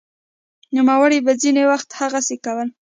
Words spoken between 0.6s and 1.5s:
نوموړي به